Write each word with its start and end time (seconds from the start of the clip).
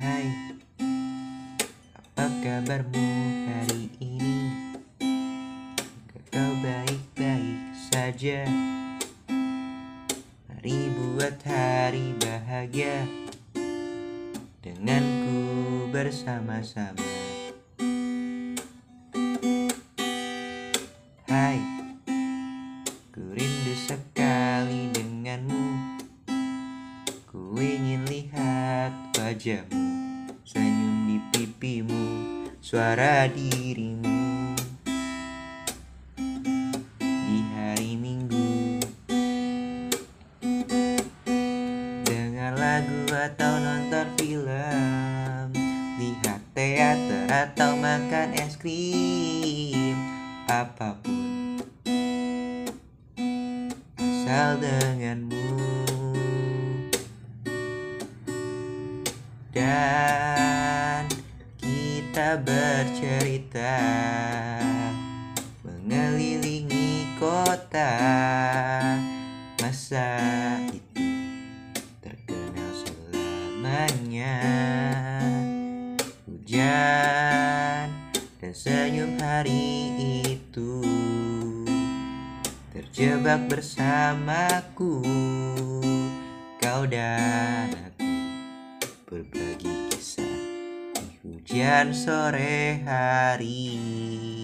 Hai, 0.00 0.32
apa 1.92 2.24
kabarmu 2.40 3.04
hari 3.52 3.92
ini? 4.00 4.48
Kau 6.32 6.52
baik-baik 6.64 7.60
saja. 7.92 8.48
Mari 10.48 10.78
buat 10.96 11.36
hari 11.44 12.16
bahagia. 12.16 13.04
Denganku 14.64 15.92
bersama-sama. 15.92 17.04
Hai, 21.28 21.60
ku 23.12 23.20
rindu 23.36 23.76
sekali 23.76 24.88
denganmu. 24.96 25.68
Ku 27.28 27.60
ingin 27.60 28.08
lihat 28.08 28.96
wajahmu 29.20 29.89
Senyum 30.44 31.06
di 31.06 31.18
pipimu 31.32 32.04
Suara 32.60 33.24
dirimu. 33.24 34.52
Di 37.00 37.38
hari 37.56 37.96
minggu. 37.96 38.80
Dengar 42.04 42.52
lagu 42.60 43.08
atau 43.08 43.52
nonton 43.64 44.06
film. 44.20 45.48
Lihat 45.96 46.40
teater 46.52 47.24
atau 47.32 47.80
makan 47.80 48.36
es 48.36 48.60
krim. 48.60 49.96
Apa 50.48 51.00
pun. 51.00 51.64
Asal 53.96 54.60
denganmu 54.60 55.69
dan 59.50 61.10
kita 61.58 62.38
bercerita 62.38 63.82
mengelilingi 65.66 67.18
kota 67.18 67.98
masa 69.58 70.14
itu 70.70 71.02
terkenal 71.98 72.70
selamanya. 72.78 74.38
Hujan 76.30 77.90
dan 78.38 78.52
senyum 78.54 79.18
hari 79.18 79.90
itu 80.30 80.78
terjebak 82.70 83.50
bersamaku. 83.50 85.02
Kau 86.62 86.86
dan 86.86 87.72
aku 87.74 88.09
berbagi 89.10 89.90
kisah 89.90 90.38
di 90.94 91.18
hujan 91.26 91.90
sore 91.90 92.78
hari. 92.86 94.39